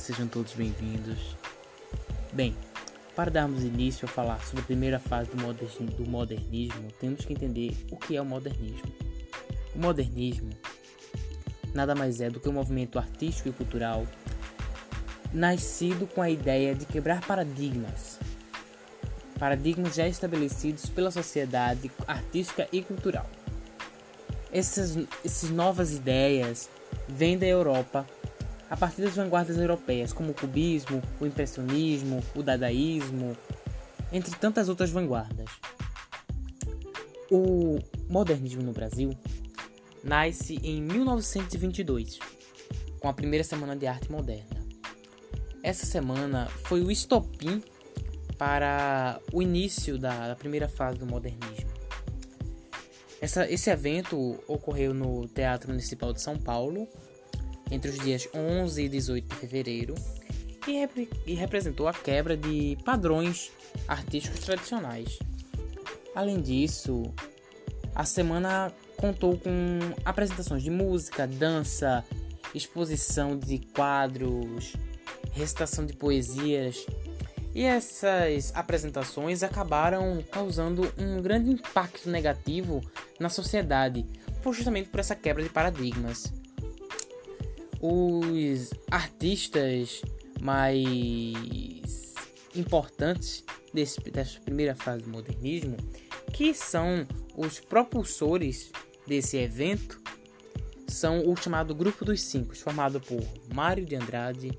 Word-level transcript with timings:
sejam 0.00 0.26
todos 0.26 0.54
bem-vindos. 0.54 1.36
Bem, 2.32 2.56
para 3.14 3.30
darmos 3.30 3.62
início 3.62 4.06
a 4.06 4.08
falar 4.08 4.40
sobre 4.44 4.62
a 4.62 4.64
primeira 4.64 4.98
fase 4.98 5.30
do 5.30 6.06
modernismo, 6.06 6.90
temos 6.98 7.24
que 7.24 7.34
entender 7.34 7.76
o 7.90 7.96
que 7.96 8.16
é 8.16 8.22
o 8.22 8.24
modernismo. 8.24 8.90
O 9.74 9.78
modernismo 9.78 10.50
nada 11.74 11.94
mais 11.94 12.20
é 12.20 12.30
do 12.30 12.40
que 12.40 12.48
um 12.48 12.52
movimento 12.52 12.98
artístico 12.98 13.50
e 13.50 13.52
cultural 13.52 14.06
nascido 15.32 16.06
com 16.06 16.22
a 16.22 16.30
ideia 16.30 16.74
de 16.74 16.86
quebrar 16.86 17.24
paradigmas, 17.24 18.18
paradigmas 19.38 19.94
já 19.94 20.08
estabelecidos 20.08 20.86
pela 20.86 21.10
sociedade 21.10 21.90
artística 22.08 22.66
e 22.72 22.82
cultural. 22.82 23.28
Essas, 24.50 24.96
essas 25.24 25.50
novas 25.50 25.92
ideias 25.92 26.68
vêm 27.06 27.38
da 27.38 27.46
Europa 27.46 28.04
a 28.70 28.76
partir 28.76 29.02
das 29.02 29.16
vanguardas 29.16 29.58
europeias, 29.58 30.12
como 30.12 30.30
o 30.30 30.34
cubismo, 30.34 31.02
o 31.20 31.26
impressionismo, 31.26 32.22
o 32.36 32.42
dadaísmo, 32.42 33.36
entre 34.12 34.34
tantas 34.36 34.68
outras 34.68 34.90
vanguardas. 34.90 35.50
O 37.28 37.80
modernismo 38.08 38.62
no 38.62 38.72
Brasil 38.72 39.10
nasce 40.04 40.60
em 40.62 40.80
1922, 40.80 42.20
com 43.00 43.08
a 43.08 43.12
primeira 43.12 43.42
Semana 43.42 43.74
de 43.74 43.88
Arte 43.88 44.10
Moderna. 44.10 44.60
Essa 45.64 45.84
semana 45.84 46.46
foi 46.64 46.80
o 46.80 46.90
estopim 46.90 47.60
para 48.38 49.20
o 49.32 49.42
início 49.42 49.98
da, 49.98 50.28
da 50.28 50.36
primeira 50.36 50.68
fase 50.68 50.96
do 50.96 51.06
modernismo. 51.06 51.70
Essa, 53.20 53.50
esse 53.50 53.68
evento 53.68 54.42
ocorreu 54.46 54.94
no 54.94 55.28
Teatro 55.28 55.68
Municipal 55.68 56.12
de 56.12 56.22
São 56.22 56.38
Paulo 56.38 56.88
entre 57.70 57.90
os 57.90 57.98
dias 57.98 58.28
11 58.34 58.82
e 58.82 58.88
18 58.88 59.28
de 59.28 59.34
fevereiro 59.36 59.94
e, 60.66 61.08
e 61.26 61.34
representou 61.34 61.88
a 61.88 61.92
quebra 61.92 62.36
de 62.36 62.76
padrões 62.84 63.50
artísticos 63.86 64.40
tradicionais. 64.40 65.18
Além 66.14 66.40
disso, 66.40 67.02
a 67.94 68.04
semana 68.04 68.72
contou 68.96 69.38
com 69.38 69.78
apresentações 70.04 70.62
de 70.62 70.70
música, 70.70 71.26
dança, 71.26 72.04
exposição 72.54 73.38
de 73.38 73.58
quadros, 73.58 74.74
recitação 75.32 75.86
de 75.86 75.94
poesias. 75.94 76.84
E 77.54 77.62
essas 77.62 78.52
apresentações 78.54 79.42
acabaram 79.42 80.22
causando 80.30 80.92
um 80.96 81.20
grande 81.20 81.50
impacto 81.50 82.08
negativo 82.08 82.80
na 83.18 83.28
sociedade, 83.28 84.06
justamente 84.52 84.88
por 84.88 85.00
essa 85.00 85.16
quebra 85.16 85.42
de 85.42 85.48
paradigmas. 85.48 86.32
Os 87.80 88.70
artistas 88.90 90.02
mais 90.40 92.14
importantes 92.54 93.44
desse, 93.72 94.00
dessa 94.10 94.40
primeira 94.40 94.74
fase 94.74 95.02
do 95.02 95.10
modernismo, 95.10 95.76
que 96.32 96.52
são 96.52 97.06
os 97.36 97.60
propulsores 97.60 98.70
desse 99.06 99.36
evento, 99.38 100.00
são 100.86 101.26
o 101.26 101.36
chamado 101.36 101.74
Grupo 101.74 102.04
dos 102.04 102.20
Cinco, 102.20 102.56
formado 102.56 103.00
por 103.00 103.22
Mário 103.54 103.86
de 103.86 103.96
Andrade, 103.96 104.50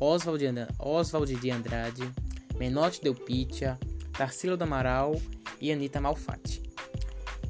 Oswald 0.00 0.38
de, 0.38 0.46
Andrade, 0.46 0.74
Oswald 0.78 1.34
de 1.34 1.50
Andrade, 1.50 2.10
Menotti 2.58 3.00
Del 3.00 3.14
Picchia, 3.14 3.78
Tarsila 4.12 4.56
do 4.56 4.64
Amaral 4.64 5.20
e 5.60 5.72
Anita 5.72 6.00
Malfatti. 6.00 6.67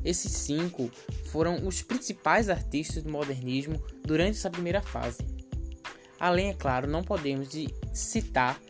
Esses 0.04 0.32
cinco 0.32 0.90
foram 1.26 1.66
os 1.66 1.82
principais 1.82 2.48
artistas 2.48 3.02
do 3.02 3.10
modernismo 3.10 3.82
durante 4.04 4.38
essa 4.38 4.50
primeira 4.50 4.80
fase. 4.80 5.18
Além, 6.18 6.50
é 6.50 6.54
claro, 6.54 6.88
não 6.88 7.02
podemos 7.02 7.48
de 7.48 7.68
citar 7.92 8.60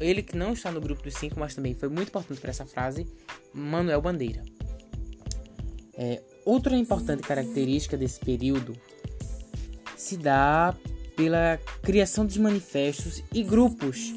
ele 0.00 0.22
que 0.22 0.36
não 0.36 0.52
está 0.52 0.70
no 0.70 0.80
grupo 0.80 1.02
dos 1.02 1.14
cinco, 1.14 1.38
mas 1.38 1.54
também 1.54 1.74
foi 1.74 1.88
muito 1.88 2.08
importante 2.08 2.40
para 2.40 2.50
essa 2.50 2.66
frase, 2.66 3.06
Manuel 3.52 4.00
Bandeira. 4.00 4.42
É, 5.96 6.22
outra 6.44 6.76
importante 6.76 7.22
característica 7.22 7.96
desse 7.96 8.18
período 8.18 8.74
se 9.96 10.16
dá 10.16 10.74
pela 11.16 11.58
criação 11.82 12.26
de 12.26 12.40
manifestos 12.40 13.22
e 13.32 13.42
grupos 13.42 14.12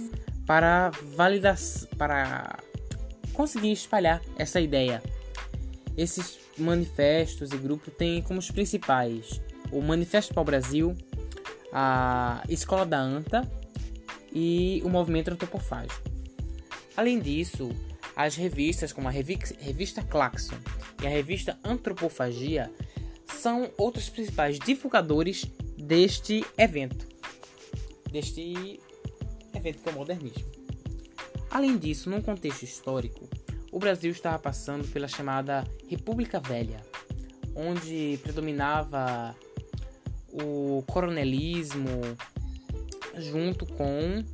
para 0.46 0.90
validar, 1.16 1.58
para 1.98 2.60
conseguir 3.34 3.72
espalhar 3.72 4.22
essa 4.38 4.60
ideia. 4.60 5.04
Esses 5.98 6.38
manifestos 6.58 7.52
e 7.52 7.58
grupos 7.58 7.94
têm 7.98 8.22
como 8.22 8.40
os 8.40 8.52
principais 8.52 9.42
o 9.72 9.82
Manifesto 9.82 10.34
para 10.34 10.42
o 10.42 10.46
Brasil, 10.46 10.96
a 11.74 12.44
Escola 12.48 12.86
da 12.86 13.00
Anta 13.00 13.42
e 14.32 14.82
o 14.86 14.90
Movimento 14.90 15.32
Antropofágico. 15.32 16.10
Além 16.96 17.20
disso, 17.20 17.70
as 18.16 18.36
revistas 18.36 18.94
como 18.94 19.08
a 19.08 19.12
revista 19.12 20.04
Claxon 20.04 20.58
e 21.02 21.08
a 21.08 21.10
revista 21.10 21.58
Antropofagia 21.64 22.72
são 23.26 23.70
outros 23.78 24.10
principais 24.10 24.58
divulgadores 24.58 25.46
deste 25.78 26.44
evento, 26.58 27.08
deste 28.12 28.80
evento 29.54 29.84
que 29.84 29.90
é 29.90 29.92
o 29.92 29.96
modernismo. 29.96 30.52
Além 31.52 31.78
disso, 31.78 32.10
num 32.10 32.22
contexto 32.22 32.64
histórico, 32.64 33.30
o 33.78 33.80
Brasil 33.80 34.10
estava 34.10 34.40
passando 34.40 34.88
pela 34.88 35.08
chamada 35.08 35.64
República 35.88 36.40
Velha, 36.40 36.82
onde 37.56 38.20
predominava 38.24 39.36
o 40.34 40.84
coronelismo 40.88 41.88
junto 43.20 43.68
com 43.68 44.26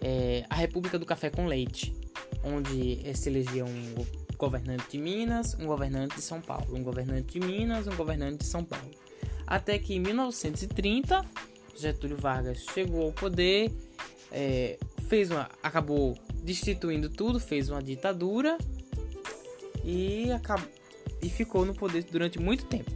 é, 0.00 0.46
a 0.48 0.54
República 0.54 0.98
do 0.98 1.04
Café 1.04 1.28
com 1.28 1.44
Leite, 1.44 1.94
onde 2.42 3.14
se 3.14 3.28
elegia 3.28 3.66
um 3.66 3.94
governante 4.38 4.92
de 4.92 4.96
Minas, 4.96 5.54
um 5.60 5.66
governante 5.66 6.16
de 6.16 6.22
São 6.22 6.40
Paulo, 6.40 6.74
um 6.74 6.82
governante 6.82 7.38
de 7.38 7.46
Minas, 7.46 7.86
um 7.86 7.96
governante 7.96 8.38
de 8.38 8.46
São 8.46 8.64
Paulo. 8.64 8.90
Até 9.46 9.78
que 9.78 9.94
em 9.94 10.00
1930, 10.00 11.22
Getúlio 11.76 12.16
Vargas 12.16 12.64
chegou 12.72 13.02
ao 13.02 13.12
poder, 13.12 13.70
é, 14.32 14.78
fez 15.06 15.30
uma, 15.30 15.50
acabou 15.62 16.16
destituindo 16.42 17.10
tudo, 17.10 17.38
fez 17.38 17.68
uma 17.68 17.82
ditadura 17.82 18.56
e, 19.86 20.32
acabou, 20.32 20.68
e 21.22 21.30
ficou 21.30 21.64
no 21.64 21.72
poder 21.72 22.02
durante 22.02 22.40
muito 22.40 22.66
tempo. 22.66 22.90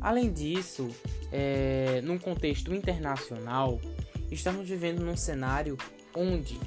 Além 0.00 0.32
disso, 0.32 0.88
é, 1.32 2.00
num 2.04 2.16
contexto 2.16 2.72
internacional, 2.72 3.80
estamos 4.30 4.68
vivendo 4.68 5.00
num 5.00 5.16
cenário 5.16 5.76
onde 6.14 6.58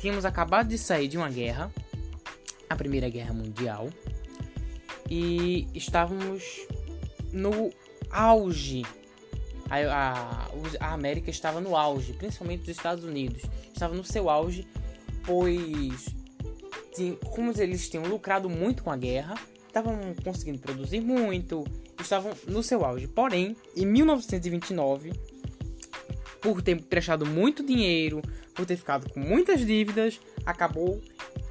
tínhamos 0.00 0.24
acabado 0.24 0.68
de 0.68 0.76
sair 0.76 1.06
de 1.06 1.16
uma 1.16 1.30
guerra, 1.30 1.72
a 2.68 2.74
Primeira 2.74 3.08
Guerra 3.08 3.32
Mundial, 3.32 3.88
e 5.08 5.68
estávamos 5.72 6.66
no 7.32 7.72
auge. 8.10 8.82
A, 9.70 9.76
a, 9.76 10.50
a, 10.80 10.92
América 10.92 11.30
estava 11.30 11.60
no 11.60 11.76
auge, 11.76 12.12
principalmente 12.12 12.62
os 12.62 12.68
Estados 12.68 13.04
Unidos. 13.04 13.42
Estava 13.72 13.94
no 13.94 14.04
seu 14.04 14.28
auge, 14.28 14.66
pois, 15.24 16.14
como 17.30 17.52
eles 17.56 17.88
tinham 17.88 18.04
lucrado 18.04 18.48
muito 18.48 18.82
com 18.82 18.90
a 18.90 18.96
guerra, 18.96 19.34
estavam 19.66 19.96
conseguindo 20.22 20.58
produzir 20.58 21.00
muito, 21.00 21.64
estavam 22.00 22.32
no 22.46 22.62
seu 22.62 22.84
auge. 22.84 23.08
Porém, 23.08 23.56
em 23.76 23.86
1929, 23.86 25.12
por 26.40 26.60
ter 26.60 26.80
prestado 26.82 27.24
muito 27.24 27.64
dinheiro, 27.64 28.20
por 28.54 28.66
ter 28.66 28.76
ficado 28.76 29.10
com 29.10 29.20
muitas 29.20 29.64
dívidas, 29.64 30.20
acabou 30.44 31.00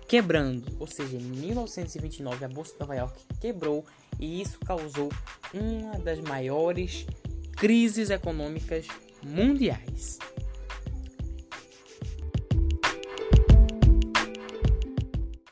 quebrando. 0.07 0.66
Ou 0.80 0.85
seja, 0.85 1.18
em 1.18 1.22
1929 1.22 2.46
a 2.46 2.47
Bolsa 2.47 2.74
de 2.74 2.80
Nova 2.80 2.96
York 2.96 3.19
quebrou 3.40 3.85
e 4.19 4.41
isso 4.41 4.59
causou 4.59 5.09
uma 5.53 5.97
das 6.00 6.19
maiores 6.19 7.06
crises 7.56 8.10
econômicas 8.10 8.88
mundiais. 9.24 10.19